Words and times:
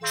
Jam 0.00 0.08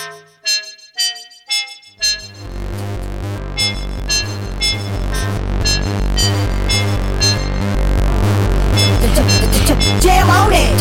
on 10.29 10.53
it. 10.53 10.77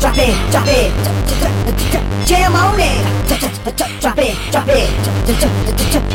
Drop 0.00 0.16
it, 0.16 0.34
drop 0.52 0.68
it. 0.68 0.94
Jam 2.24 2.54
on 2.54 2.78
it. 2.78 3.02
Drop 3.26 3.42
it, 3.42 3.52
drop 4.00 4.18
it. 4.18 4.36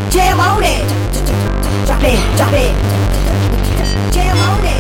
Jam 0.10 0.40
on 0.40 0.64
it. 0.64 0.88
Drop 1.86 2.04
it, 2.04 2.20
drop 2.38 2.54
it. 2.54 2.72
Jam 4.14 4.40
on 4.40 4.64
it. 4.64 4.80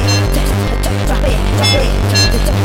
Drop 1.05 1.23
it, 1.23 1.39
drop 1.57 1.73
it. 1.73 1.83
Jam 1.83 1.97
on 1.97 2.23
it. 2.23 2.59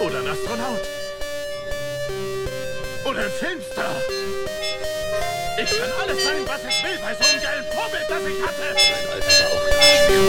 Oder 0.00 0.18
ein 0.20 0.28
Astronaut. 0.28 0.80
Oder 3.04 3.20
ein 3.20 3.30
Filmstar. 3.30 3.96
Ich 5.62 5.70
kann 5.78 5.92
alles 6.02 6.24
sein, 6.24 6.46
was 6.46 6.60
ich 6.66 6.82
will, 6.82 6.98
bei 7.02 7.14
so 7.14 7.22
einem 7.30 7.42
geilen 7.42 7.66
Vorbild, 7.70 8.08
das 8.08 8.22
ich 8.26 8.40
hatte. 8.42 8.62
Mein 8.72 9.12
Alter 9.12 9.34
war 9.44 9.50
auch 9.52 9.66
ein 9.66 9.74
Arschloch. 9.76 10.20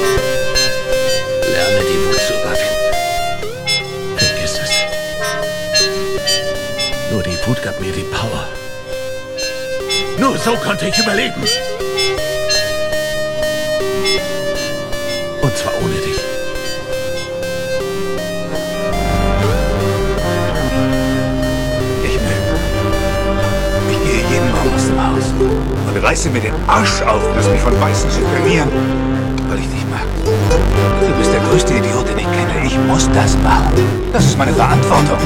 Lerne 1.54 1.82
die 1.86 2.00
Wut 2.06 2.20
zu 2.20 2.34
überwinden. 2.34 2.92
Vergiss 4.18 4.56
es. 4.60 4.72
Nur 7.12 7.24
die 7.24 7.38
Wut 7.48 7.64
gab 7.64 7.80
mir 7.80 7.94
die 7.94 8.04
Power. 8.04 8.46
Nur 10.18 10.38
so 10.38 10.58
konnte 10.58 10.88
ich 10.88 10.98
überleben. 10.98 11.48
Reiße 26.02 26.30
mir 26.30 26.42
den 26.42 26.54
Arsch 26.68 27.02
auf, 27.04 27.22
lass 27.36 27.48
mich 27.50 27.62
von 27.62 27.80
Weißen 27.80 28.10
schikanieren, 28.10 28.70
weil 29.50 29.60
ich 29.60 29.70
dich 29.70 29.86
mag. 29.90 30.06
Du 30.26 31.18
bist 31.18 31.32
der 31.32 31.42
größte 31.42 31.74
Idiot, 31.74 32.10
den 32.10 32.18
ich 32.18 32.24
kenne. 32.26 32.66
Ich 32.66 32.78
muss 32.88 33.10
das 33.14 33.38
machen. 33.44 33.74
Das 34.12 34.26
ist 34.26 34.38
meine 34.38 34.54
Verantwortung. 34.54 35.18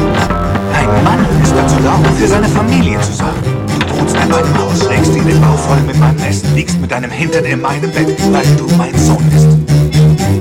Ein 0.74 1.04
Mann 1.04 1.26
ist 1.42 1.54
dazu 1.56 1.76
da, 1.84 1.96
um 1.96 2.16
für 2.18 2.28
seine 2.28 2.48
Familie 2.48 3.00
zu 3.02 3.14
sorgen. 3.14 3.42
Du 3.88 4.00
wohnst 4.00 4.16
in 4.16 4.30
meinem 4.30 4.58
Haus, 4.58 4.88
legst 4.90 5.14
dir 5.14 5.24
den 5.24 5.40
Bauch 5.42 5.58
voll 5.58 5.82
mit 5.88 5.98
meinem 5.98 6.20
Essen, 6.28 6.54
liegst 6.56 6.80
mit 6.80 6.92
deinem 6.92 7.12
Hintern 7.12 7.46
in 7.46 7.62
meinem 7.62 7.92
Bett, 7.92 8.16
weil 8.32 8.46
du 8.58 8.68
mein 8.76 8.98
Sohn 8.98 9.24
bist. 9.32 9.48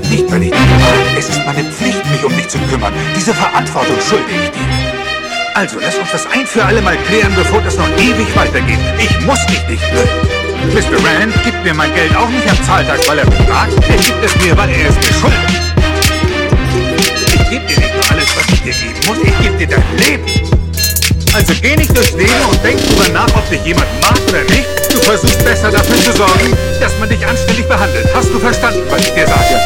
Nicht, 0.09 0.31
weil 0.31 0.43
ich 0.43 0.51
dich 0.51 0.59
mag. 0.59 1.17
Es 1.17 1.29
ist 1.29 1.45
meine 1.45 1.63
Pflicht, 1.71 2.11
mich 2.11 2.23
um 2.23 2.35
dich 2.35 2.47
zu 2.49 2.57
kümmern. 2.69 2.93
Diese 3.15 3.33
Verantwortung 3.33 3.95
schulde 4.01 4.25
ich 4.29 4.51
dir. 4.51 4.94
Also, 5.55 5.79
lass 5.79 5.95
uns 5.95 6.11
das 6.11 6.27
ein 6.33 6.45
für 6.45 6.65
alle 6.65 6.81
Mal 6.81 6.97
klären, 7.07 7.33
bevor 7.33 7.61
das 7.61 7.77
noch 7.77 7.87
ewig 7.97 8.27
weitergeht. 8.35 8.77
Ich 8.99 9.21
muss 9.21 9.39
dich 9.45 9.65
nicht 9.69 9.93
mögen. 9.93 10.09
Mr. 10.73 10.97
Rand 10.97 11.33
gibt 11.45 11.63
mir 11.63 11.73
mein 11.73 11.95
Geld 11.95 12.13
auch 12.13 12.27
nicht 12.27 12.45
am 12.49 12.61
Zahltag, 12.65 12.99
weil 13.07 13.19
er 13.19 13.31
fragt. 13.31 13.73
Er 13.87 13.95
gibt 13.95 14.25
es 14.25 14.35
mir, 14.43 14.57
weil 14.57 14.69
er 14.69 14.89
es 14.89 14.95
mir 14.95 15.13
schuldet. 15.17 15.39
Ich 17.35 17.49
gebe 17.49 17.65
dir 17.67 17.79
nicht 17.79 17.95
nur 17.95 18.11
alles, 18.11 18.27
was 18.35 18.53
ich 18.53 18.63
dir 18.63 18.73
geben 18.73 18.99
muss. 19.07 19.17
Ich 19.23 19.39
gebe 19.41 19.57
dir 19.57 19.67
dein 19.67 19.97
Leben. 19.97 20.25
Also 21.33 21.53
geh 21.61 21.77
nicht 21.77 21.95
durchs 21.95 22.11
Leben 22.11 22.45
und 22.51 22.61
denk 22.61 22.77
drüber 22.89 23.07
nach, 23.13 23.33
ob 23.33 23.49
dich 23.49 23.63
jemand 23.63 23.87
mag 24.01 24.19
oder 24.27 24.43
nicht. 24.43 24.67
Du 24.91 24.99
versuchst 25.03 25.41
besser 25.45 25.71
dafür 25.71 25.95
zu 25.95 26.11
sorgen, 26.17 26.51
dass 26.81 26.99
man 26.99 27.07
dich 27.07 27.25
anständig 27.25 27.65
behandelt. 27.69 28.09
Hast 28.13 28.27
du 28.27 28.39
verstanden, 28.39 28.81
was 28.89 28.99
ich 29.07 29.13
dir 29.13 29.25
sage? 29.25 29.61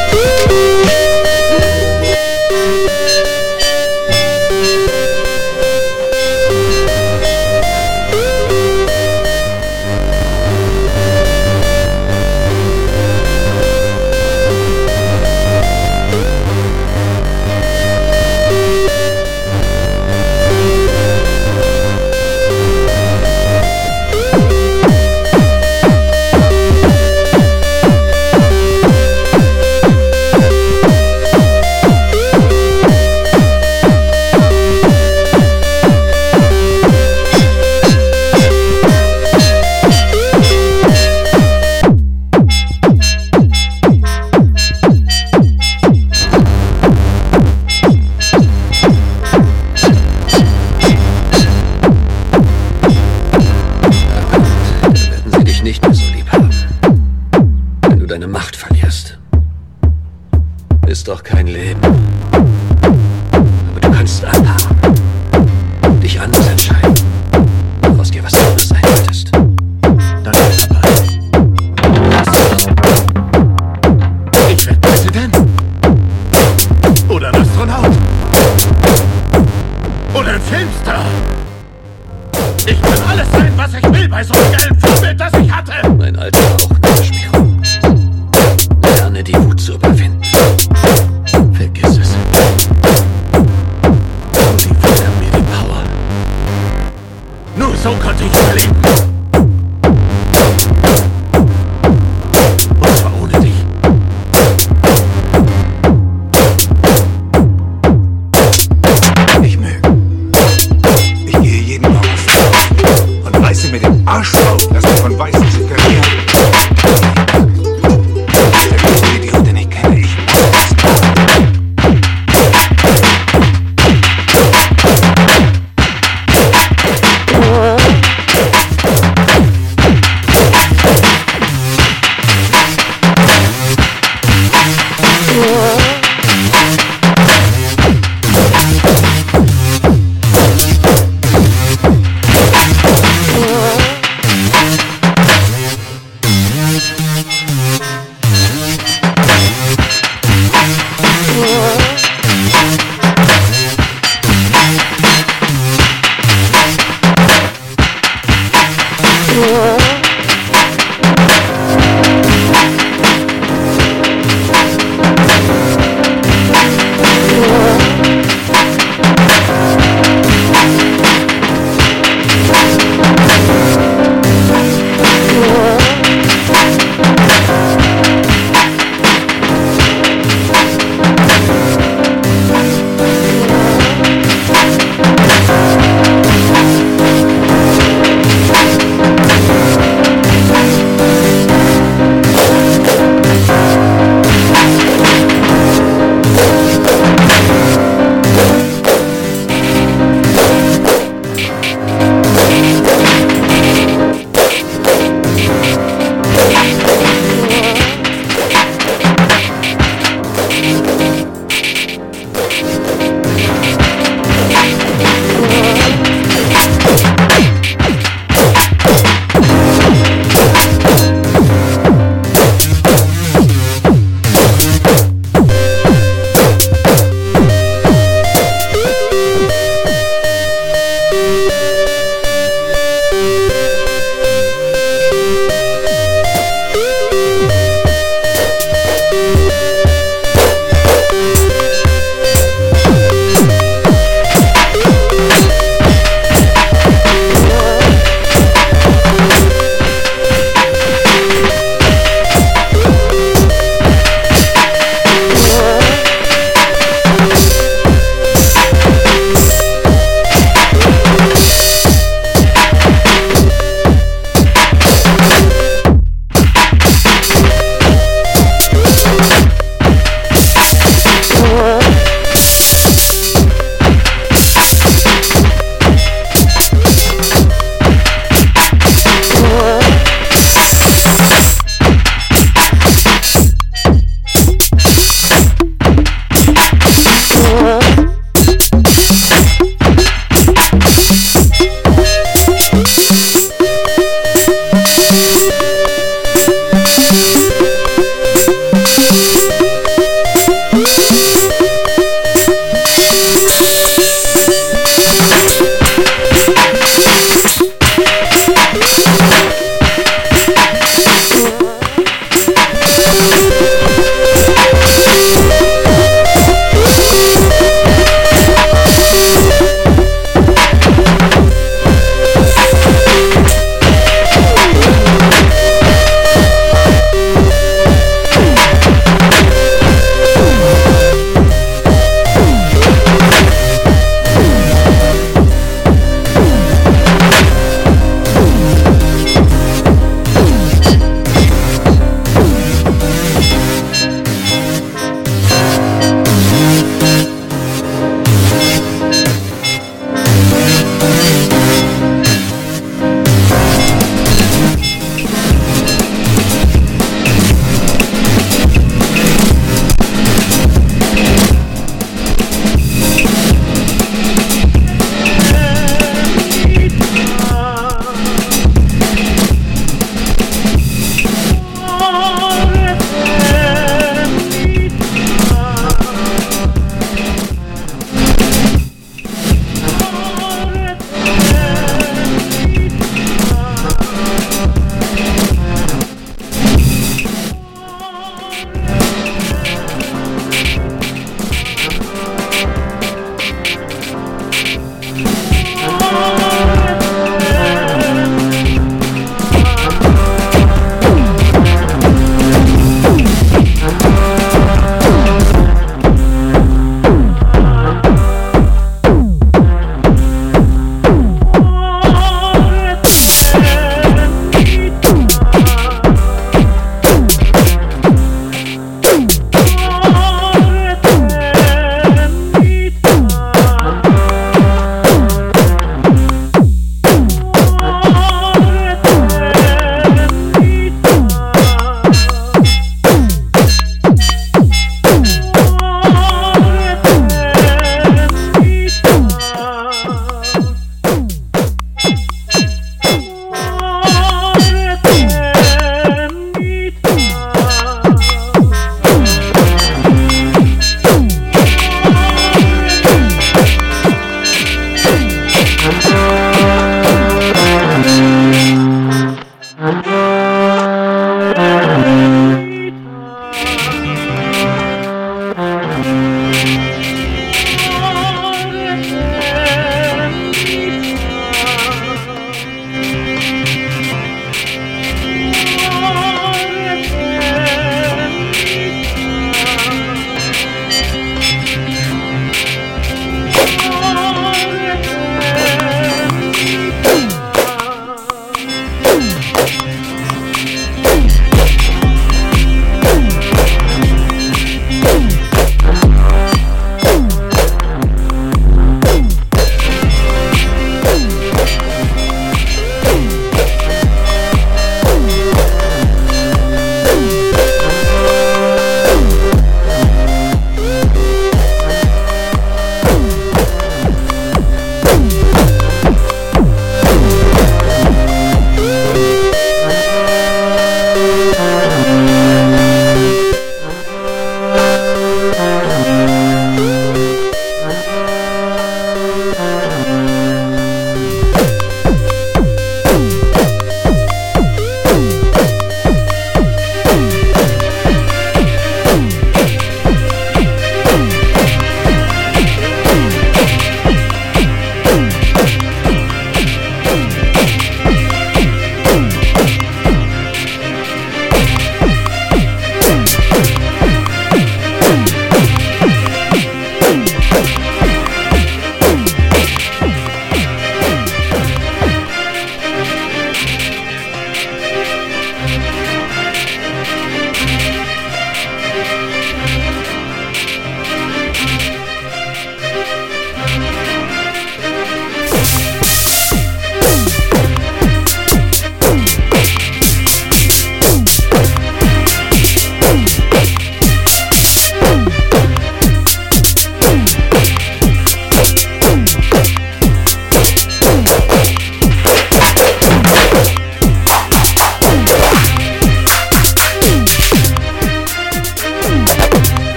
So 97.82 97.94
konnte 97.94 98.24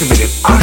activated. 0.00 0.57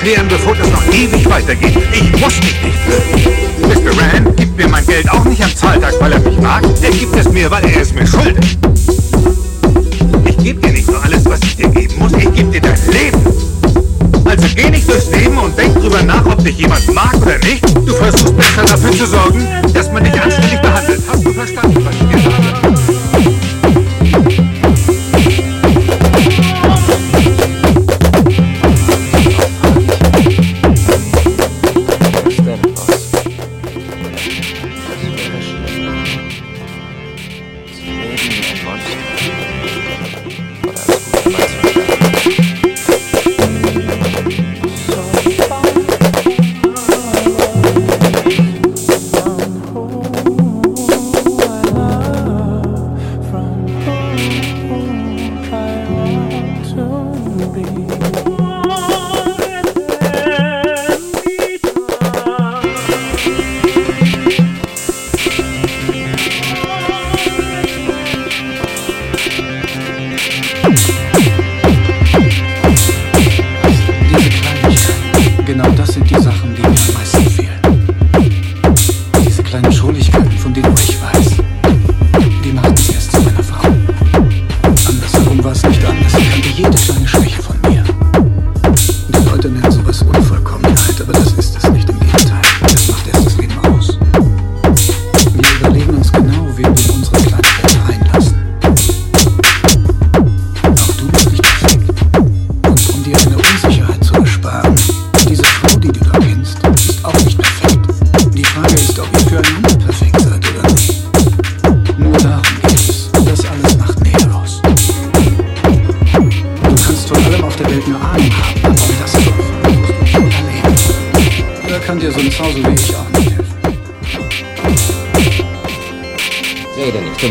erklären, 0.00 0.28
bevor 0.28 0.54
das 0.54 0.70
noch 0.70 0.86
ewig 0.94 1.28
weitergeht. 1.28 1.76
Ich 1.92 2.20
muss 2.20 2.40
dich 2.40 2.62
nicht 2.62 2.78
flirten. 2.78 3.84
Mr. 3.84 3.90
Rand 4.00 4.36
gibt 4.36 4.56
mir 4.56 4.68
mein 4.68 4.86
Geld 4.86 5.10
auch 5.10 5.24
nicht 5.24 5.42
am 5.42 5.54
Zahltag, 5.54 5.92
weil 6.00 6.12
er 6.12 6.20
mich 6.20 6.40
mag. 6.40 6.62
Er 6.82 6.90
gibt 6.90 7.14
es 7.16 7.30
mir, 7.30 7.50
weil 7.50 7.64
er 7.66 7.82
es 7.82 7.92
mir 7.92 8.06
schuldet. 8.06 8.44
Ich 10.24 10.36
gebe 10.38 10.60
dir 10.60 10.72
nicht 10.72 10.88
nur 10.90 11.04
alles, 11.04 11.24
was 11.26 11.40
ich 11.42 11.56
dir 11.56 11.68
geben 11.68 11.98
muss. 11.98 12.12
Ich 12.12 12.32
gebe 12.32 12.50
dir 12.50 12.60
dein 12.60 12.78
Leben. 12.90 13.20
Also 14.24 14.46
geh 14.54 14.70
nicht 14.70 14.88
durchs 14.88 15.10
Leben 15.10 15.36
und 15.36 15.58
denk 15.58 15.74
drüber 15.74 16.02
nach, 16.02 16.24
ob 16.24 16.42
dich 16.42 16.56
jemand 16.56 16.94
mag 16.94 17.14
oder 17.20 17.38
nicht. 17.38 17.62
Du 17.86 17.92
versuchst 17.92 18.36
besser 18.36 18.64
dafür 18.64 18.92
zu 18.92 19.06
sorgen, 19.06 19.46
dass 19.74 19.92
man 19.92 20.04
dich 20.04 20.18
anständig 20.18 20.60
behandelt. 20.62 21.02
Hast 21.12 21.24
du 21.24 21.32
verstanden, 21.32 21.84
was 21.84 21.94
ich 21.94 22.08
dir 22.08 22.18
sage? 22.22 22.29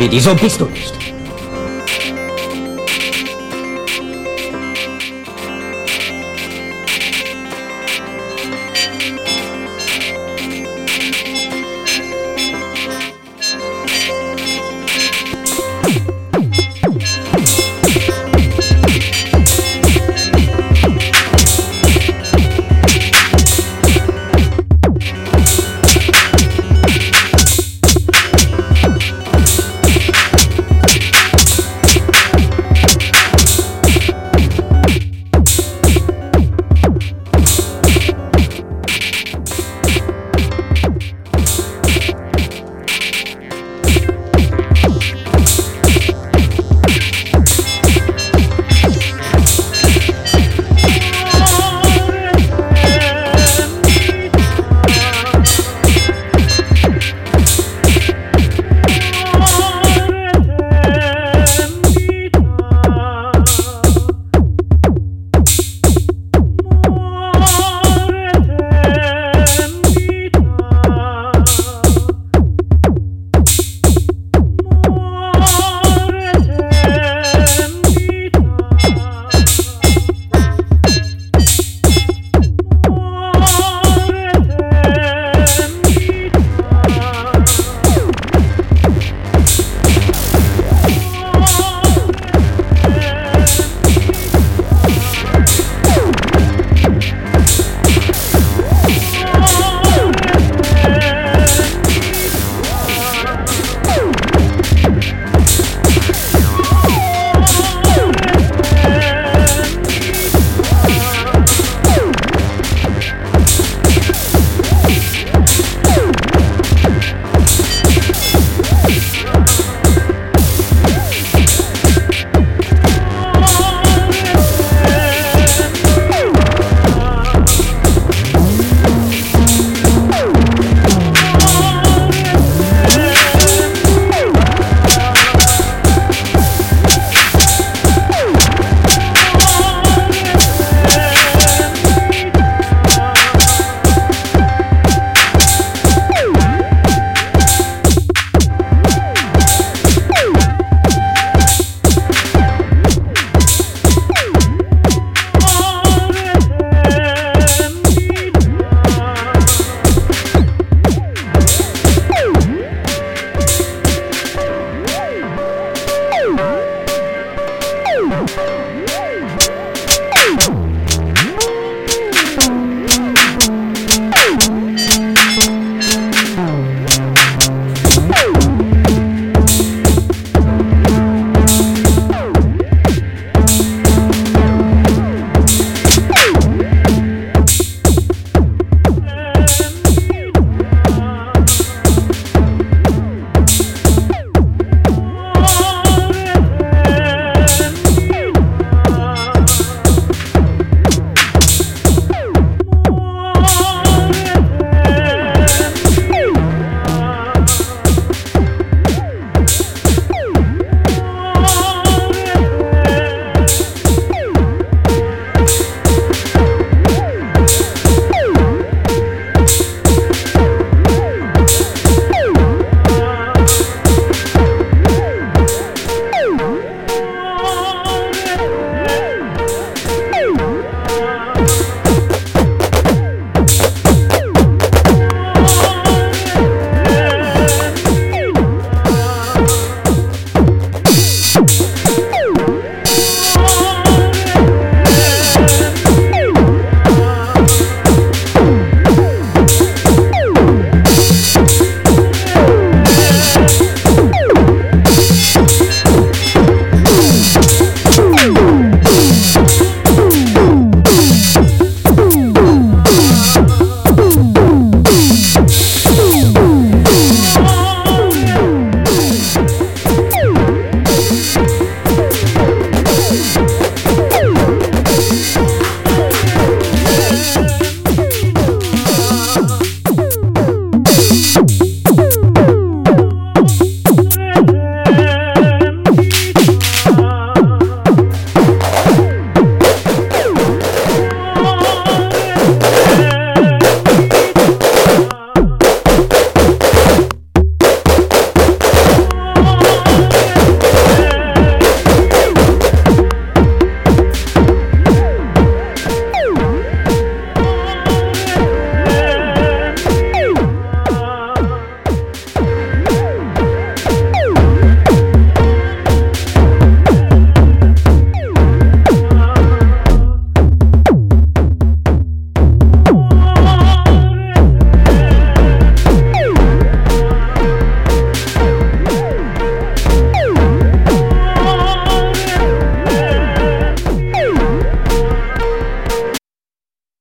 it 0.10 0.16
is 0.16 0.28
obvious 0.28 0.58
to 0.58 0.66